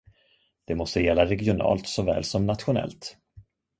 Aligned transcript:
Det 0.65 0.75
måste 0.75 1.01
gälla 1.01 1.25
regionalt 1.25 1.87
såväl 1.87 2.23
som 2.23 2.45
nationellt. 2.45 3.17